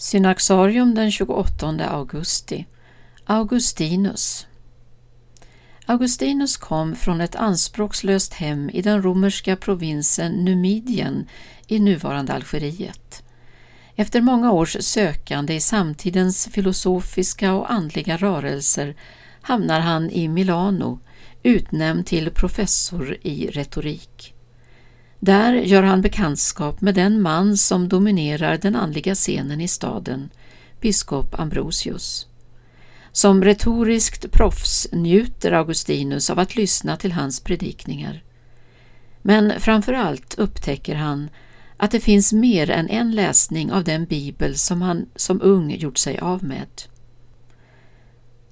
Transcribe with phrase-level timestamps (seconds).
[0.00, 2.66] Synaxarium den 28 augusti
[3.24, 4.46] Augustinus
[5.86, 11.26] Augustinus kom från ett anspråkslöst hem i den romerska provinsen Numidien
[11.66, 13.22] i nuvarande Algeriet.
[13.96, 18.96] Efter många års sökande i samtidens filosofiska och andliga rörelser
[19.40, 20.98] hamnar han i Milano,
[21.42, 24.34] utnämnd till professor i retorik.
[25.20, 30.30] Där gör han bekantskap med den man som dominerar den andliga scenen i staden,
[30.80, 32.26] biskop Ambrosius.
[33.12, 38.22] Som retoriskt proffs njuter Augustinus av att lyssna till hans predikningar.
[39.22, 41.30] Men framför allt upptäcker han
[41.76, 45.98] att det finns mer än en läsning av den bibel som han som ung gjort
[45.98, 46.68] sig av med.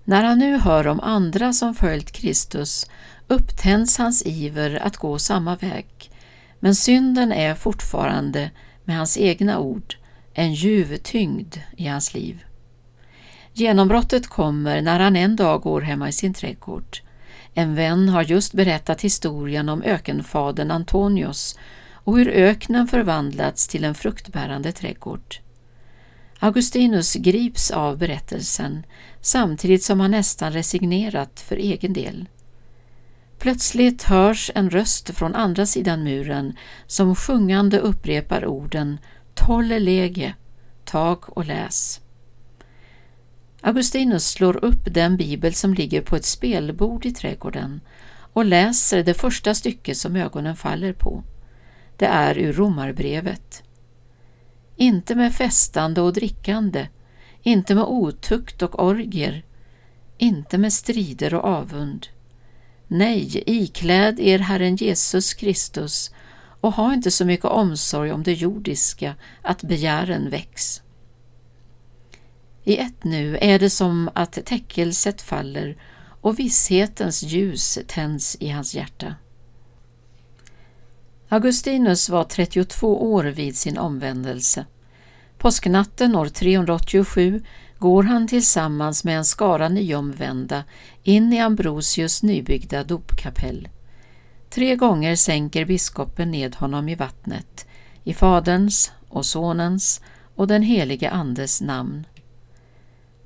[0.05, 2.87] När han nu hör om andra som följt Kristus
[3.29, 5.87] upptänds hans iver att gå samma väg
[6.61, 8.51] men synden är fortfarande,
[8.85, 9.95] med hans egna ord,
[10.35, 12.45] en ljuv tyngd i hans liv.
[13.53, 16.99] Genombrottet kommer när han en dag går hemma i sin trädgård.
[17.55, 21.59] En vän har just berättat historien om ökenfadern Antonius
[21.93, 25.37] och hur öknen förvandlats till en fruktbärande trädgård.
[26.39, 28.87] Augustinus grips av berättelsen
[29.21, 32.29] samtidigt som han nästan resignerat för egen del.
[33.39, 36.57] Plötsligt hörs en röst från andra sidan muren
[36.87, 38.99] som sjungande upprepar orden
[39.35, 40.35] Tolle lege,
[40.85, 42.01] tag och läs.
[43.61, 47.81] Augustinus slår upp den bibel som ligger på ett spelbord i trädgården
[48.33, 51.23] och läser det första stycket som ögonen faller på.
[51.97, 53.63] Det är ur Romarbrevet.
[54.77, 56.89] Inte med festande och drickande,
[57.43, 59.45] inte med otukt och orgier,
[60.19, 62.07] inte med strider och avund,
[62.89, 66.11] Nej, ikläd er Herren Jesus Kristus
[66.61, 70.83] och ha inte så mycket omsorg om det jordiska att begären väcks.
[72.65, 75.77] I ett nu är det som att täckelset faller
[76.21, 79.15] och visshetens ljus tänds i hans hjärta.
[81.29, 84.67] Augustinus var 32 år vid sin omvändelse.
[85.39, 87.43] Påsknatten år 387
[87.79, 90.65] går han tillsammans med en skara nyomvända
[91.03, 93.69] in i Ambrosius nybyggda dopkapell.
[94.51, 97.67] Tre gånger sänker biskopen ned honom i vattnet,
[98.05, 100.01] i Faderns och Sonens
[100.35, 102.07] och den helige Andes namn.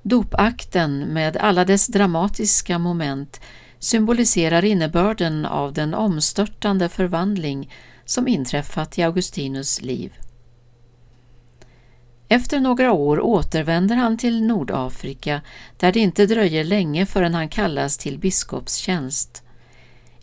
[0.03, 3.41] Dopakten med alla dess dramatiska moment
[3.79, 7.71] symboliserar innebörden av den omstörtande förvandling
[8.05, 10.13] som inträffat i Augustinus liv.
[12.33, 15.41] Efter några år återvänder han till Nordafrika
[15.77, 19.43] där det inte dröjer länge förrän han kallas till biskopstjänst.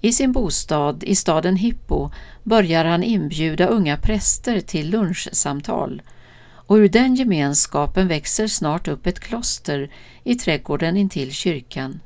[0.02, 2.10] I sin bostad i staden Hippo
[2.44, 6.02] börjar han inbjuda unga präster till lunchsamtal
[6.50, 9.90] och ur den gemenskapen växer snart upp ett kloster
[10.24, 12.00] i trädgården intill kyrkan.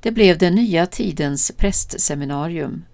[0.00, 2.84] Det blev den nya tidens prästseminarium.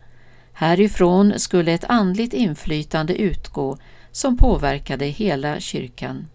[0.52, 3.78] Härifrån skulle ett andligt inflytande utgå
[4.12, 6.28] som påverkade hela kyrkan.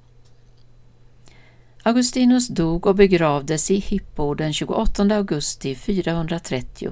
[1.83, 6.91] Augustinus dog och begravdes i Hippo den 28 augusti 430.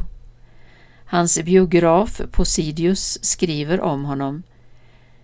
[1.06, 4.44] Hans biograf Posidius skriver om honom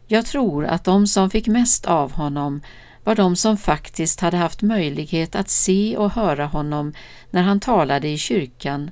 [0.07, 2.61] Jag tror att de som fick mest av honom
[3.03, 6.93] var de som faktiskt hade haft möjlighet att se och höra honom
[7.29, 8.91] när han talade i kyrkan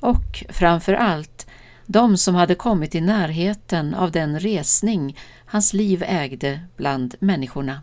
[0.00, 1.46] och framför allt
[1.92, 7.82] de som hade kommit i närheten av den resning hans liv ägde bland människorna.